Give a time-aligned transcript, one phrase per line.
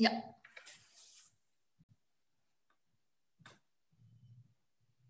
[0.00, 0.24] Ja.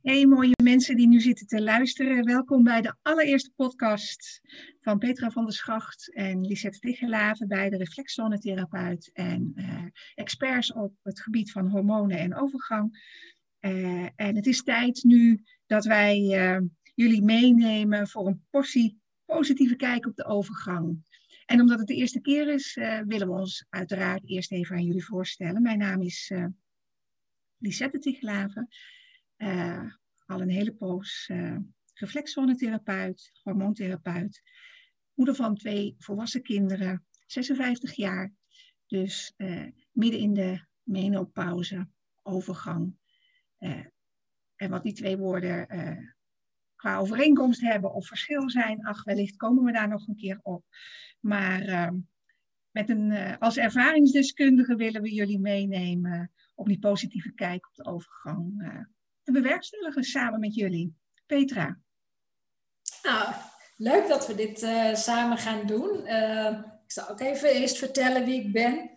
[0.03, 2.25] Hey mooie mensen die nu zitten te luisteren.
[2.25, 4.41] Welkom bij de allereerste podcast
[4.81, 9.85] van Petra van der Schacht en Lisette Tichelaven, beide reflexzonetherapeut en uh,
[10.15, 12.99] experts op het gebied van hormonen en overgang.
[13.61, 19.77] Uh, en het is tijd nu dat wij uh, jullie meenemen voor een portie positieve
[19.77, 21.05] kijk op de overgang.
[21.51, 22.75] En omdat het de eerste keer is,
[23.07, 25.63] willen we ons uiteraard eerst even aan jullie voorstellen.
[25.63, 26.33] Mijn naam is
[27.59, 28.69] Lisette Tichelaven.
[29.37, 29.93] Uh,
[30.27, 31.57] al een hele poos uh,
[31.95, 34.43] reflexzonetherapeut, hormoontherapeut,
[35.15, 38.33] moeder van twee volwassen kinderen, 56 jaar.
[38.87, 41.89] Dus uh, midden in de menopauze,
[42.23, 42.97] overgang.
[43.59, 43.87] Uh,
[44.57, 45.69] en wat die twee woorden
[46.81, 50.65] qua overeenkomst hebben of verschil zijn, ach, wellicht komen we daar nog een keer op.
[51.21, 51.97] Maar ehm,
[52.71, 58.63] met een, als ervaringsdeskundige willen we jullie meenemen op die positieve kijk op de overgang
[59.23, 60.95] te bewerkstelligen samen met jullie.
[61.27, 61.79] Petra.
[63.03, 63.35] Nou,
[63.77, 66.07] leuk dat we dit uh, samen gaan doen.
[66.07, 68.91] Uh, ik zal ook even eerst vertellen wie ik ben.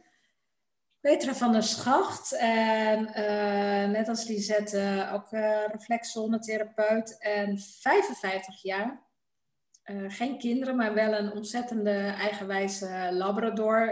[1.04, 2.32] Petra van der Schacht.
[2.40, 5.30] En uh, net als Lisette ook
[5.72, 9.04] reflexzonnetherapeut en 55 jaar.
[10.08, 13.92] geen kinderen, maar wel een ontzettende eigenwijze labrador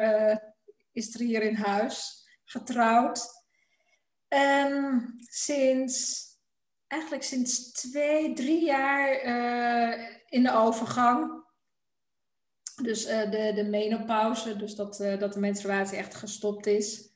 [0.91, 2.27] is er hier in huis.
[2.45, 3.43] Getrouwd.
[4.27, 6.29] En sinds
[6.87, 11.40] eigenlijk sinds twee, drie jaar uh, in de overgang.
[12.83, 17.09] Dus uh, de, de menopauze, dus dat, uh, dat de menstruatie echt gestopt is.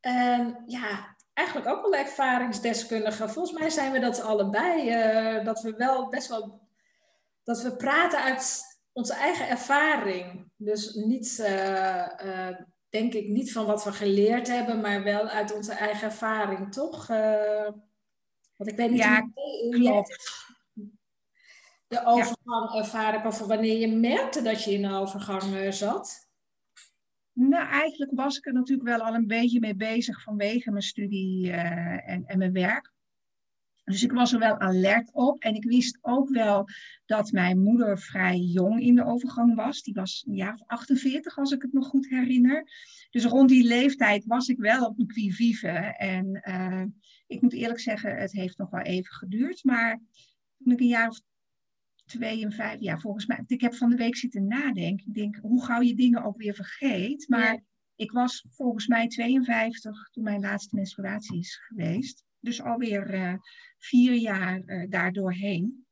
[0.00, 3.28] En ja, eigenlijk ook wel ervaringsdeskundige.
[3.28, 5.44] Volgens mij zijn we dat allebei.
[5.44, 6.60] dat we wel best wel.
[7.44, 8.62] Dat we praten uit
[8.92, 10.50] onze eigen ervaring.
[10.56, 11.36] Dus niet,
[12.88, 17.06] denk ik, niet van wat we geleerd hebben, maar wel uit onze eigen ervaring, toch?
[18.56, 20.04] Want ik weet niet ja, hoe jij
[21.92, 22.78] de overgang ja.
[22.78, 26.30] ervaren of wanneer je merkte dat je in de overgang uh, zat.
[27.32, 31.46] Nou, eigenlijk was ik er natuurlijk wel al een beetje mee bezig vanwege mijn studie
[31.46, 32.92] uh, en, en mijn werk.
[33.84, 35.42] Dus ik was er wel alert op.
[35.42, 36.68] En ik wist ook wel
[37.06, 39.82] dat mijn moeder vrij jong in de overgang was.
[39.82, 42.68] Die was een jaar of 48, als ik het nog goed herinner.
[43.10, 45.58] Dus rond die leeftijd was ik wel op een qui
[45.96, 46.84] En uh,
[47.26, 49.64] ik moet eerlijk zeggen, het heeft nog wel even geduurd.
[49.64, 50.00] Maar
[50.58, 51.20] toen ik een jaar of
[52.12, 53.42] twee en vijf, ja, volgens mij.
[53.46, 55.06] Ik heb van de week zitten nadenken.
[55.06, 57.28] Ik denk, hoe gauw je dingen ook weer vergeet.
[57.28, 57.60] Maar ja.
[57.96, 62.24] ik was volgens mij 52 toen mijn laatste menstruatie is geweest.
[62.40, 63.34] Dus alweer uh,
[63.78, 65.86] vier jaar uh, daardoorheen.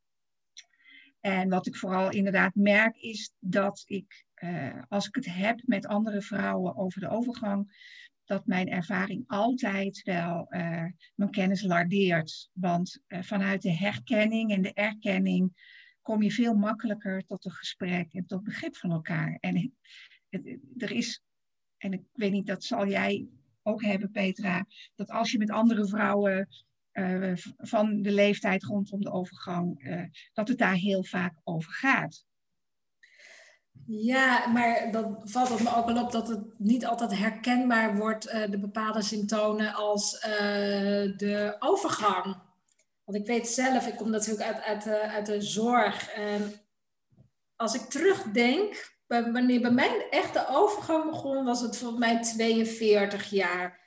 [1.19, 5.85] En wat ik vooral inderdaad merk is dat ik, uh, als ik het heb met
[5.85, 7.89] andere vrouwen over de overgang,
[8.25, 10.45] dat mijn ervaring altijd wel
[11.15, 12.49] mijn kennis lardeert.
[12.53, 15.53] Want vanuit de herkenning en de erkenning
[16.01, 19.37] kom je veel makkelijker tot een gesprek en tot begrip van elkaar.
[19.39, 19.73] En
[20.77, 21.21] er is,
[21.77, 23.27] en ik weet niet, dat zal jij
[23.63, 26.47] ook hebben, Petra, dat als je met andere vrouwen
[26.93, 29.79] uh, van de leeftijd rondom de overgang,
[30.33, 32.25] dat het daar heel vaak over gaat.
[33.85, 38.27] Ja, maar dan valt het me ook wel op dat het niet altijd herkenbaar wordt,
[38.27, 40.19] uh, de bepaalde symptomen, als
[41.17, 42.49] de overgang.
[43.11, 46.09] Want ik weet zelf, ik kom natuurlijk uit, uit, uh, uit de zorg.
[46.09, 46.53] En
[47.55, 53.29] als ik terugdenk, wanneer bij mij echt de overgang begon, was het volgens mij 42
[53.29, 53.79] jaar.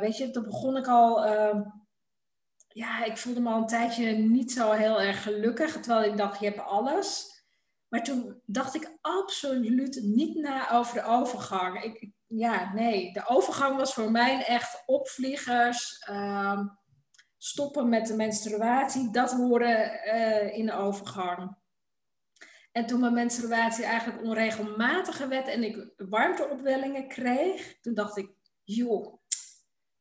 [0.00, 1.24] weet je, toen begon ik al
[2.76, 5.72] ja, ik voelde me al een tijdje niet zo heel erg gelukkig.
[5.72, 7.44] Terwijl ik dacht, je hebt alles.
[7.88, 11.82] Maar toen dacht ik absoluut niet na over de overgang.
[11.82, 16.60] Ik, ja, nee, de overgang was voor mij echt opvliegers, uh,
[17.46, 21.56] stoppen met de menstruatie, dat hoorde uh, in de overgang.
[22.72, 28.30] En toen mijn menstruatie eigenlijk onregelmatiger werd en ik warmteopwellingen kreeg, toen dacht ik,
[28.64, 29.18] joh,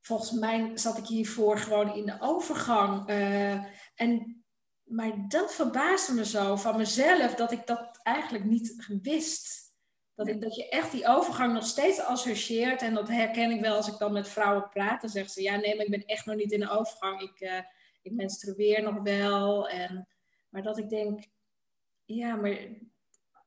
[0.01, 3.09] volgens mij zat ik hiervoor gewoon in de overgang.
[3.09, 3.63] Uh,
[3.95, 4.43] en
[4.83, 9.64] maar dat verbaasde me zo van mezelf, dat ik dat eigenlijk niet wist.
[10.15, 12.81] Dat, je echt die overgang nog steeds associeert.
[12.81, 15.01] En dat herken ik wel als ik dan met vrouwen praat.
[15.01, 17.21] Dan zeggen ze, ja nee, maar ik ben echt nog niet in de overgang.
[17.21, 17.59] Ik, uh,
[18.01, 19.69] ik menstrueer nog wel.
[19.69, 20.07] En,
[20.49, 21.23] maar dat ik denk,
[22.05, 22.57] ja, maar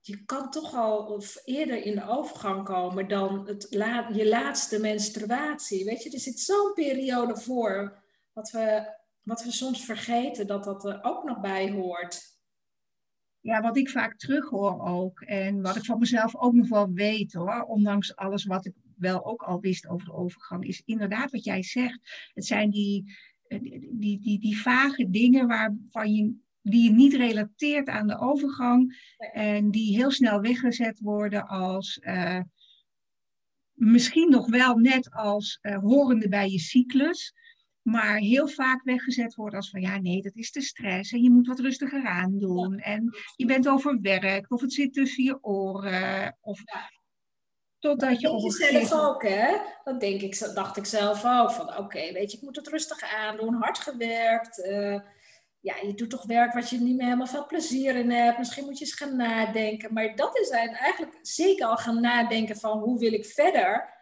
[0.00, 5.85] je kan toch al eerder in de overgang komen dan het la je laatste menstruatie.
[5.85, 8.03] Weet je, er zit zo'n periode voor.
[8.32, 8.97] Wat we
[9.29, 12.38] wat we soms vergeten, dat dat er ook nog bij hoort.
[13.49, 15.21] Ja, wat ik vaak terughoor ook.
[15.21, 17.62] En wat ik van mezelf ook nog wel weet hoor.
[17.62, 21.62] Ondanks alles wat ik wel ook al wist over de overgang, is inderdaad wat jij
[21.62, 22.31] zegt.
[22.35, 23.05] Het zijn die,
[23.49, 29.12] die, die, die, die vage dingen waarvan je die je niet relateert aan de overgang
[29.33, 32.41] en die heel snel weggezet worden als uh,
[33.73, 37.35] misschien nog wel net als uh, horende bij je cyclus,
[37.82, 41.30] maar heel vaak weggezet worden als van ja, nee, dat is de stress en je
[41.30, 46.36] moet wat rustiger aan doen en je bent overwerkt of het zit tussen je oren
[46.40, 46.62] of
[47.78, 49.56] Totdat je op een zelf ook, hè?
[49.84, 51.50] Dat denk ik, dacht ik zelf ook.
[51.50, 54.58] Van oké, weet je, ik moet het rustig aandoen, hard gewerkt.
[54.58, 54.98] Uh,
[55.60, 58.38] ja, je doet toch werk wat je niet meer helemaal veel plezier in hebt.
[58.38, 59.92] Misschien moet je eens gaan nadenken.
[59.92, 63.98] Maar dat is eigenlijk zeker al gaan nadenken van hoe wil ik verder.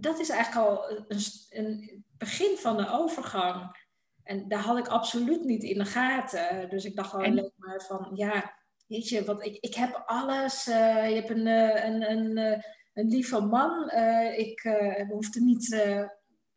[0.00, 3.86] Dat is eigenlijk al een, een begin van de overgang.
[4.22, 6.68] En daar had ik absoluut niet in de gaten.
[6.70, 8.54] Dus ik dacht gewoon alleen maar van, ja,
[8.86, 10.66] weet je, wat, ik, ik heb alles.
[10.66, 12.62] Uh, je hebt een, uh, een, een, uh,
[12.94, 13.90] een lieve man.
[14.36, 14.76] ik
[15.08, 15.76] hoefde niet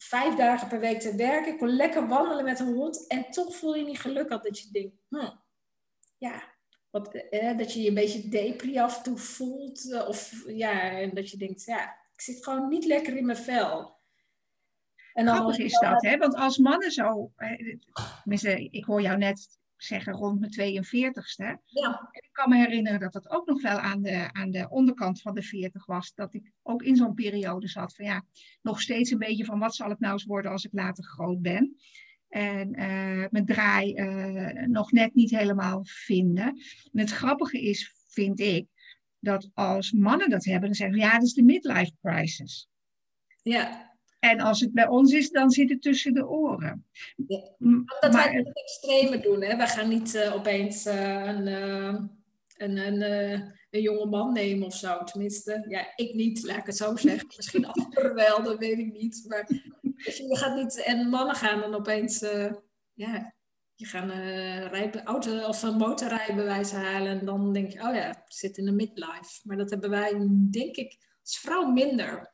[0.03, 1.51] vijf dagen per week te werken.
[1.51, 3.07] Ik kon lekker wandelen met een hond.
[3.07, 5.29] En toch voel je niet gelukkig dat je denkt, hm,
[6.17, 6.43] ja,
[6.89, 9.91] wat, eh, dat je je een beetje depri af en toe voelt.
[9.91, 13.37] Eh, of ja, en dat je denkt, ja, ik zit gewoon niet lekker in mijn
[13.37, 13.99] vel.
[15.13, 16.17] En dan Grappig is dat, hè?
[16.17, 17.31] Want als mannen zo...
[18.69, 21.63] ik hoor jou net zeggen rond mijn 42ste.
[21.65, 22.09] Ja.
[22.11, 25.33] ik kan me herinneren dat dat ook nog wel aan de, aan de onderkant van
[25.33, 26.13] de 40 was.
[26.13, 28.25] Dat ik ook in zo'n periode zat van ja,
[28.61, 31.41] nog steeds een beetje van wat zal het nou eens worden als ik later groot
[31.41, 31.75] ben.
[32.27, 36.47] En uh, mijn draai uh, nog net niet helemaal vinden.
[36.91, 38.67] En het grappige is, vind ik,
[39.21, 42.69] dat als mannen dat hebben, dan zeggen ze ja, dat is de midlife crisis.
[43.41, 43.89] Ja.
[44.19, 46.85] En als het bij ons is, dan zit het tussen de oren.
[47.99, 49.41] Dat wij het extreme doen.
[49.41, 49.57] Hè?
[49.57, 51.99] We gaan niet uh, opeens uh, een, uh,
[52.57, 53.01] een, een,
[53.69, 55.03] een jonge man nemen of zo.
[55.03, 57.27] Tenminste, ja, ik niet, laat ik het zo zeggen.
[57.37, 59.25] Misschien anderen wel, dat weet ik niet.
[59.27, 60.83] Maar je, je gaat niet...
[60.83, 62.19] En mannen gaan dan opeens...
[62.93, 63.33] ja,
[63.81, 67.19] je gaat een rijbe, auto of een motorrijbewijs halen.
[67.19, 69.41] En dan denk je, oh ja, zit in de midlife.
[69.43, 72.33] Maar dat hebben wij, denk ik, als vrouw minder.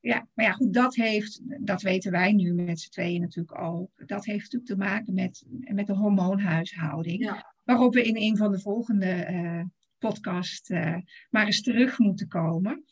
[0.00, 3.90] Ja, maar ja, goed, dat heeft, dat weten wij nu met z'n tweeën natuurlijk ook.
[4.06, 7.42] Dat heeft natuurlijk te maken met, met de hormoonhuishouding.
[7.64, 9.64] Waarop we in een van de volgende uh,
[9.98, 10.96] podcast uh,
[11.30, 12.84] maar eens terug moeten komen.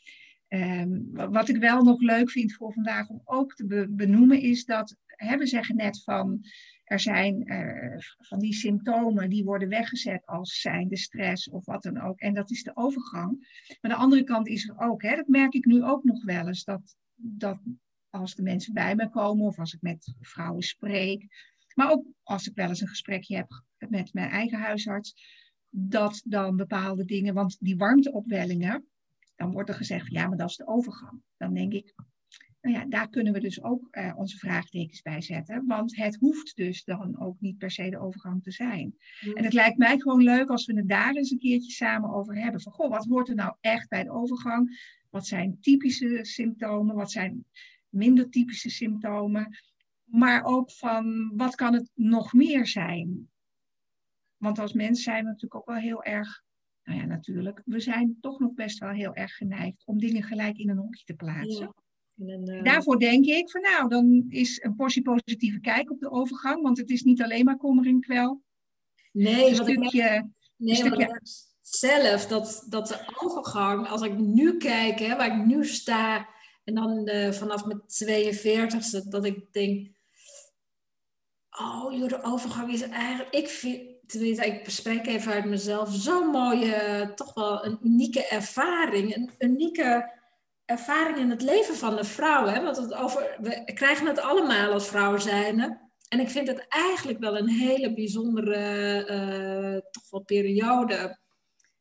[0.48, 4.96] Um, wat ik wel nog leuk vind voor vandaag om ook te benoemen is dat,
[5.06, 6.40] hè, we zeggen net van,
[6.88, 11.82] er zijn uh, van die symptomen die worden weggezet als zijn de stress of wat
[11.82, 12.18] dan ook.
[12.18, 13.38] En dat is de overgang.
[13.80, 16.46] Maar de andere kant is er ook, hè, dat merk ik nu ook nog wel
[16.46, 17.58] eens, dat, dat
[18.10, 21.26] als de mensen bij me komen of als ik met vrouwen spreek,
[21.74, 25.14] maar ook als ik wel eens een gesprekje heb met mijn eigen huisarts,
[25.70, 28.88] dat dan bepaalde dingen, want die warmteopwellingen,
[29.36, 31.22] dan wordt er gezegd, ja, maar dat is de overgang.
[31.36, 31.94] Dan denk ik,
[32.68, 35.66] nou ja, daar kunnen we dus ook uh, onze vraagtekens bij zetten.
[35.66, 38.96] Want het hoeft dus dan ook niet per se de overgang te zijn.
[39.34, 42.36] En het lijkt mij gewoon leuk als we het daar eens een keertje samen over
[42.36, 42.60] hebben.
[42.60, 44.80] Van, goh, wat hoort er nou echt bij de overgang?
[45.10, 46.94] Wat zijn typische symptomen?
[46.94, 47.44] Wat zijn
[47.88, 49.56] minder typische symptomen?
[50.04, 53.28] Maar ook van, wat kan het nog meer zijn?
[54.36, 56.46] Want als mens zijn we natuurlijk ook wel heel erg
[56.82, 60.58] nou ja, natuurlijk, we zijn toch nog best wel heel erg geneigd om dingen gelijk
[60.58, 61.74] in een hokje te plaatsen.
[62.26, 66.62] Eh, Daarvoor denk ik van nou, dan is een portie positieve kijk op de overgang,
[66.62, 68.42] want het is niet alleen maar kommer en kwel.
[69.12, 71.20] Nee, een stukje, nee, stukje...
[71.60, 76.28] zelf dat, dat de overgang, als ik nu kijk, hè, waar ik nu sta,
[76.64, 79.88] en dan uh, vanaf mijn 42ste, dat ik denk,
[81.50, 86.26] oh joh, de overgang is eigenlijk, ik vind, tenminste, ik bespreek even uit mezelf, zo'n
[86.26, 90.17] mooie, toch wel een unieke ervaring, een unieke
[90.68, 92.46] ervaring in het leven van de vrouw.
[92.46, 92.62] Hè?
[92.62, 95.80] Want het over, we krijgen het allemaal als vrouw zijn.
[96.08, 98.60] En ik vind het eigenlijk wel een hele bijzondere
[99.10, 101.18] uh, toch wel periode.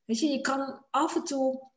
[0.05, 1.71] Weet je, je kan af en toe...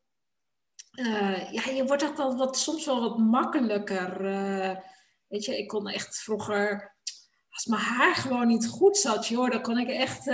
[0.93, 4.25] Uh, ja, je wordt ook wel wat, soms wel wat makkelijker.
[4.25, 4.75] Uh,
[5.27, 6.95] weet je, ik kon echt vroeger...
[7.49, 10.27] Als mijn haar gewoon niet goed zat, joh, dan kon ik echt...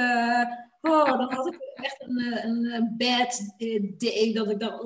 [0.82, 3.56] oh, dan had ik echt een, een bad
[3.98, 4.34] day.
[4.34, 4.82] Dat ik dacht...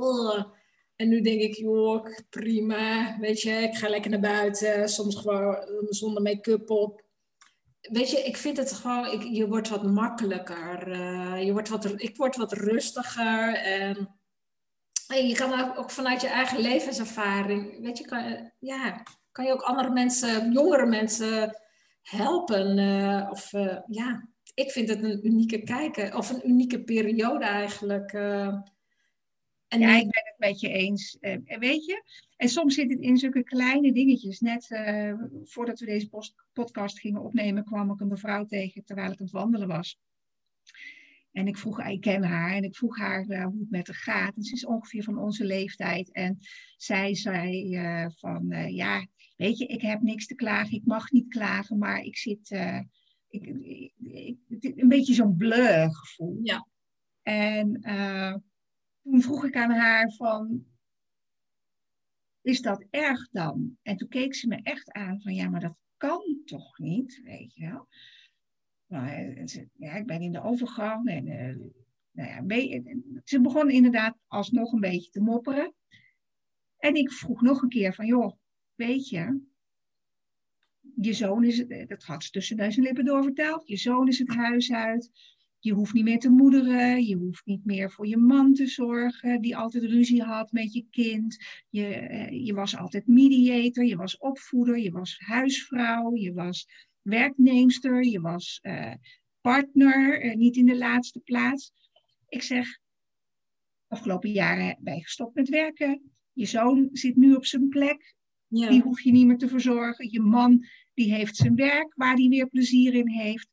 [1.02, 5.58] En nu denk ik, joh, prima, weet je, ik ga lekker naar buiten, soms gewoon
[5.90, 7.04] zonder make-up op.
[7.82, 12.02] Weet je, ik vind het gewoon, ik, je wordt wat makkelijker, uh, je wordt wat,
[12.02, 14.20] ik word wat rustiger en,
[15.08, 19.62] en je kan ook, vanuit je eigen levenservaring, weet je, kan, ja, kan je ook
[19.62, 21.62] andere mensen, jongere mensen
[22.02, 22.78] helpen.
[23.32, 23.52] Of
[23.88, 28.12] ja, ik vind het een unieke kijken, of een unieke periode eigenlijk
[29.72, 31.18] En ja, ik ben het met je eens.
[31.22, 32.04] Uh, weet je,
[32.36, 34.40] en soms zit het in zulke kleine dingetjes.
[34.40, 35.14] Net uh,
[35.44, 39.34] voordat we deze podcast gingen opnemen, kwam ik een mevrouw tegen terwijl ik aan het
[39.34, 40.00] wandelen was.
[41.32, 43.96] En ik vroeg, ik ken haar, en ik vroeg haar uh, hoe het met haar
[43.96, 44.36] gaat.
[44.36, 46.12] En ze is ongeveer van onze leeftijd.
[46.12, 46.38] En
[46.78, 47.76] zij zei
[48.16, 52.18] van, ja, weet je, ik heb niks te klagen, ik mag niet klagen, maar ik
[52.18, 52.50] zit,
[53.30, 53.94] ik, ik,
[54.48, 56.40] ik, een beetje zo'n blur gevoel.
[56.44, 56.68] Ja.
[57.22, 57.82] En
[59.04, 60.66] toen vroeg ik aan haar van,
[62.42, 63.78] is dat erg dan?
[63.82, 67.54] En toen keek ze me echt aan van, ja, maar dat kan toch niet, weet
[67.56, 67.88] je wel.
[68.88, 71.56] Eh, ja, ik ben in de overgang en uh,
[72.12, 72.82] nou ja,
[73.24, 75.74] ze begon inderdaad alsnog een beetje te mopperen.
[76.78, 78.38] En ik vroeg nog een keer van, joh,
[78.76, 79.42] weet je,
[80.96, 84.72] je zoon is, dat had ze tussen duizend lippen doorverteld, je zoon is het huis
[84.72, 85.12] uit,
[85.64, 89.42] je hoeft niet meer te moederen, je hoeft niet meer voor je man te zorgen,
[89.42, 91.38] die altijd ruzie had met je kind.
[91.70, 96.68] Je, eh, je was altijd mediator, je was opvoeder, je was huisvrouw, je was
[97.02, 98.94] werknemster, je was uh,
[99.42, 101.72] partner, uh, niet in de laatste plaats.
[102.28, 102.80] Ik zeg,
[103.88, 106.12] afgelopen jaren ben je gestopt met werken.
[106.34, 108.16] Je zoon zit nu op zijn plek.
[108.48, 108.70] Ja.
[108.70, 110.12] Die hoef je niet meer te verzorgen.
[110.12, 113.50] Je man die heeft zijn werk waar hij weer plezier in heeft.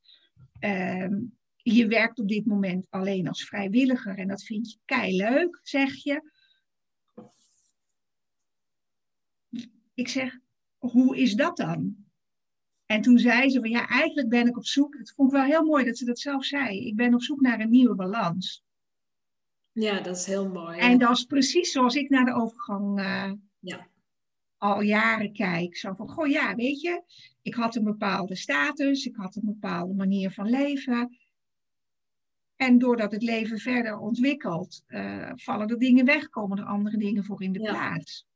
[0.61, 1.19] Uh,
[1.75, 5.95] je werkt op dit moment alleen als vrijwilliger en dat vind je kei leuk, zeg
[5.95, 6.31] je.
[9.95, 10.39] Ik zeg,
[10.79, 12.07] hoe is dat dan?
[12.87, 14.97] En toen zei ze van ja, eigenlijk ben ik op zoek.
[14.99, 16.87] Het vond ik wel heel mooi dat ze dat zelf zei.
[16.87, 18.65] Ik ben op zoek naar een nieuwe balans.
[19.73, 20.79] Ja, dat is heel mooi.
[20.79, 23.89] En dat is precies zoals ik naar de overgang uh, ja.
[24.57, 25.77] al jaren kijk.
[25.77, 27.03] Zo van, goh ja, weet je,
[27.43, 31.19] ik had een bepaalde status, ik had een bepaalde manier van leven.
[32.59, 37.25] En doordat het leven verder ontwikkelt, uh, vallen er dingen weg, komen er andere dingen
[37.25, 38.27] voor in de plaats.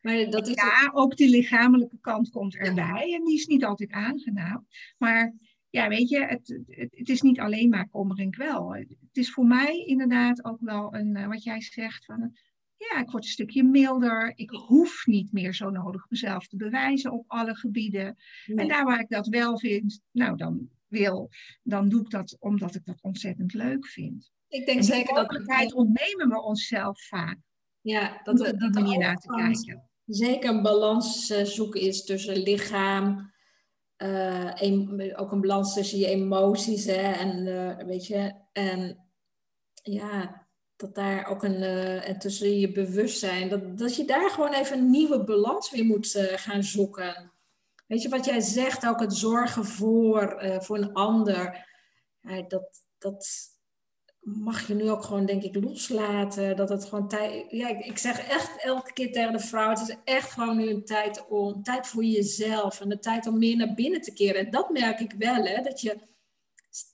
[0.00, 3.14] Maar dat is ja, ook die lichamelijke kant komt erbij.
[3.14, 4.66] En die is niet altijd aangenaam.
[4.98, 5.34] Maar
[5.70, 8.74] ja, weet je, het, het, het, is niet alleen maar kommer en kwel.
[8.74, 12.36] Het is voor mij inderdaad ook wel een, uh, wat jij zegt, van
[12.76, 14.32] ja, ik word een stukje milder.
[14.34, 18.16] Ik hoef niet meer zo nodig mezelf te bewijzen op alle gebieden.
[18.46, 21.30] En daar waar ik dat wel vind, nou dan, wil,
[21.62, 24.30] dan doe ik dat omdat ik dat ontzettend leuk vind.
[24.48, 25.22] Ik denk zeker dat.
[25.22, 27.38] mogelijkheid ontnemen we onszelf vaak.
[27.80, 29.90] Ja, dat we dat manier naar te kijken.
[30.06, 33.32] Zeker een balans eh, zoeken is tussen lichaam,
[33.98, 38.98] uh, ook een balans tussen je emoties hè, en uh, weet je, en
[39.82, 41.62] ja, dat daar ook een,
[42.02, 46.30] en tussen je bewustzijn, dat, dat je daar gewoon even een nieuwe balans weer moet
[46.36, 47.32] gaan zoeken.
[47.86, 51.66] Weet je wat jij zegt, ook het zorgen voor, uh, voor een ander.
[52.48, 53.26] dat, dat
[54.26, 56.56] mag je nu ook gewoon, denk ik, loslaten.
[56.56, 57.50] Dat het gewoon tijd.
[57.50, 60.84] Ja, ik, zeg echt elke keer tegen de vrouw: het is echt gewoon nu een
[60.84, 61.62] tijd om.
[61.62, 64.44] Tijd voor jezelf en de tijd om meer naar binnen te keren.
[64.44, 65.98] En dat merk ik wel, hè, dat je,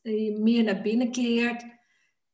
[0.03, 1.65] je meer naar binnen keert.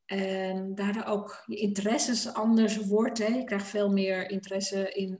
[0.07, 3.19] En daardoor ook je interesses anders wordt.
[3.19, 3.27] Hè.
[3.27, 5.19] Je krijgt veel meer interesse in.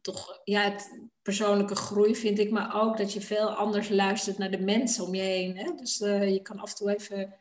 [0.00, 4.50] Toch, ja, het, persoonlijke groei vind ik, maar ook dat je veel anders luistert naar
[4.50, 5.56] de mensen om je heen.
[5.56, 5.74] Hè?
[5.74, 7.34] Dus uh, je kan af en toe even,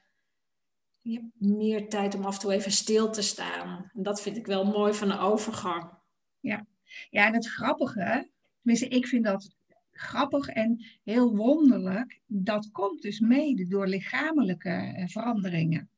[1.02, 3.92] je hebt meer tijd om af en toe even stil te staan.
[3.94, 5.92] En dat vind ik wel mooi van de overgang.
[6.40, 6.66] Ja,
[7.10, 8.30] ja en het grappige,
[8.62, 9.56] tenminste ik vind dat
[9.92, 15.90] grappig en heel wonderlijk, dat komt dus mede door lichamelijke eh, veranderingen.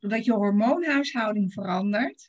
[0.00, 2.28] Doordat je hormoonhuishouding verandert,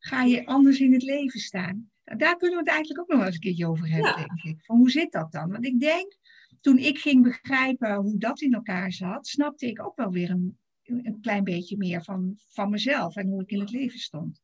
[0.00, 3.34] ga je anders in het leven staan daar kunnen we het eigenlijk ook nog eens
[3.34, 4.64] een keertje over hebben, denk ik.
[4.64, 5.50] Van hoe zit dat dan?
[5.50, 6.16] Want ik denk,
[6.60, 10.58] toen ik ging begrijpen hoe dat in elkaar zat, snapte ik ook wel weer een,
[10.82, 14.42] een klein beetje meer van, van mezelf en hoe ik in het leven stond.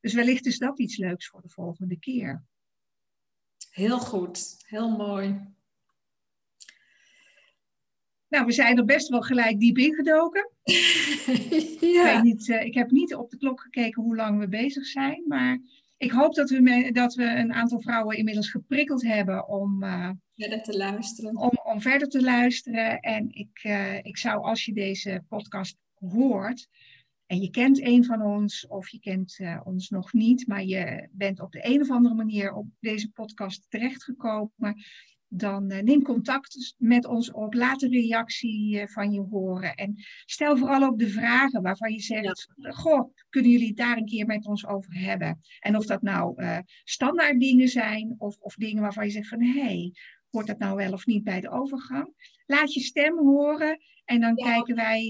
[0.00, 2.44] Dus wellicht is dat iets leuks voor de volgende keer.
[3.70, 5.53] Heel goed, heel mooi.
[8.34, 10.50] Nou, we zijn er best wel gelijk diep ingedoken.
[10.64, 12.08] ja.
[12.08, 14.86] ik, weet niet, uh, ik heb niet op de klok gekeken hoe lang we bezig
[14.86, 15.58] zijn, maar
[15.96, 20.62] ik hoop dat we, dat we een aantal vrouwen inmiddels geprikkeld hebben om, uh, verder
[20.62, 21.36] te luisteren.
[21.36, 23.00] Om, om verder te luisteren.
[23.00, 26.68] En ik, uh, ik zou, als je deze podcast hoort
[27.26, 31.08] en je kent een van ons of je kent uh, ons nog niet, maar je
[31.10, 34.84] bent op de een of andere manier op deze podcast terechtgekomen
[35.36, 37.54] dan uh, neem contact met ons op.
[37.54, 39.74] Laat een reactie uh, van je horen.
[39.74, 44.06] En stel vooral ook de vragen waarvan je zegt: Goh, kunnen jullie het daar een
[44.06, 45.40] keer met ons over hebben?
[45.60, 49.42] En of dat nou uh, standaard dingen zijn of, of dingen waarvan je zegt: van
[49.42, 49.92] hé, hey,
[50.30, 52.40] hoort dat nou wel of niet bij de overgang?
[52.46, 55.02] Laat je stem horen en dan kijken wij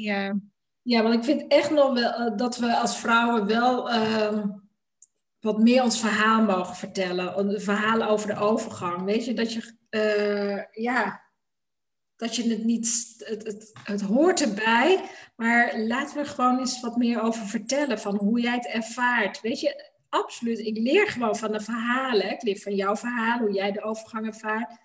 [0.83, 4.49] Ja, want ik vind echt nog wel eh, dat we als vrouwen wel ehm,
[5.41, 7.61] wat meer ons verhaal mogen vertellen.
[7.61, 9.03] Verhalen over de overgang.
[9.03, 11.23] Weet je, dat je, uh, ja,
[12.17, 15.05] dat je het niet, het, het, het hoort erbij,
[15.37, 19.41] maar laten we gewoon eens wat meer over vertellen van hoe jij het ervaart.
[19.41, 22.31] Weet je, absoluut, ik leer gewoon van de verhalen.
[22.31, 24.77] Ik leer van jouw verhaal, hoe jij de overgang ervaart.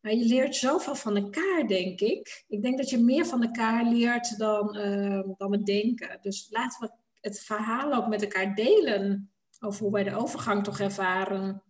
[0.00, 2.44] Maar je leert zoveel van elkaar, denk ik.
[2.48, 6.18] Ik denk dat je meer van elkaar leert dan, uh, dan het denken.
[6.20, 9.30] Dus laten we het verhaal ook met elkaar delen.
[9.60, 11.62] Over hoe wij de overgang toch ervaren.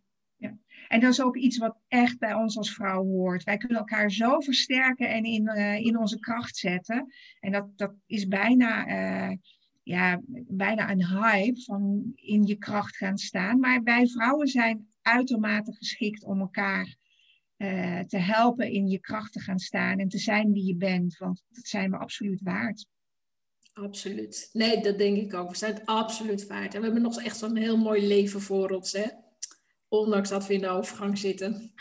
[0.90, 3.44] En dat is ook iets wat echt bij ons als vrouw hoort.
[3.44, 7.14] Wij kunnen elkaar zo versterken en in, uh, in onze kracht zetten.
[7.40, 9.36] En dat, dat is bijna, uh,
[9.82, 13.60] ja, bijna een hype van in je kracht gaan staan.
[13.60, 16.96] Maar wij vrouwen zijn uitermate geschikt om elkaar
[17.56, 21.16] uh, te helpen in je kracht te gaan staan en te zijn wie je bent.
[21.16, 22.86] Want dat zijn we absoluut waard.
[23.72, 24.50] Absoluut.
[24.52, 25.50] Nee, dat denk ik ook.
[25.50, 26.74] We zijn het absoluut waard.
[26.74, 29.06] En we hebben nog echt zo'n heel mooi leven voor ons, hè?
[29.90, 31.72] Ondanks dat we in de overgang zitten.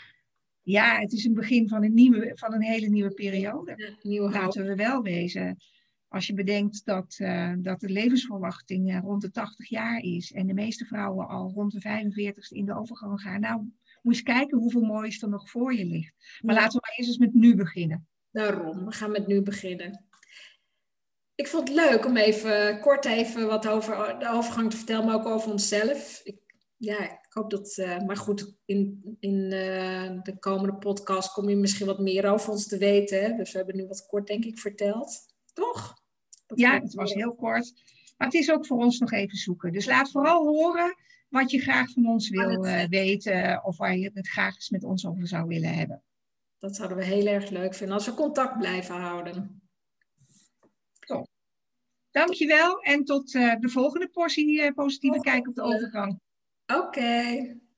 [0.62, 3.72] Ja, het is een begin van een, nieuwe, van een hele nieuwe periode.
[3.76, 5.56] Ja, nieuwe Laten we wel wezen.
[6.08, 10.46] Als je bedenkt dat, uh, dat de levensverwachting uh, rond de 80 jaar is en
[10.46, 13.40] de meeste vrouwen al rond de 45 in de overgang gaan.
[13.40, 13.56] Nou,
[14.02, 16.40] moet eens kijken hoeveel moois er nog voor je ligt.
[16.42, 18.06] Maar laten we maar eerst eens met nu beginnen.
[18.30, 20.04] Daarom, we gaan met nu beginnen.
[21.34, 25.14] Ik vond het leuk om even kort even wat over de overgang te vertellen, maar
[25.14, 26.20] ook over onszelf.
[26.24, 26.39] Ik,
[26.80, 31.56] ja, ik hoop dat, uh, maar goed, in, in uh, de komende podcast kom je
[31.56, 33.22] misschien wat meer over ons te weten.
[33.22, 33.36] Hè?
[33.36, 35.34] Dus we hebben nu wat kort, denk ik, verteld.
[35.52, 35.94] Toch?
[36.46, 37.72] Dat ja, het was heel kort.
[38.16, 39.72] Maar het is ook voor ons nog even zoeken.
[39.72, 40.94] Dus laat vooral horen
[41.28, 44.84] wat je graag van ons wil uh, weten of waar je het graag eens met
[44.84, 46.02] ons over zou willen hebben.
[46.58, 49.62] Dat zouden we heel erg leuk vinden als we contact blijven houden.
[51.06, 51.28] Top.
[52.10, 56.20] Dankjewel en tot de volgende portie positieve kijk op de overgang.
[56.70, 56.78] Oké.
[56.78, 57.69] Okay.